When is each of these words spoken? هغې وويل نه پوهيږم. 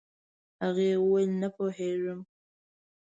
هغې 0.63 0.89
وويل 1.03 1.31
نه 1.41 1.49
پوهيږم. 1.55 2.19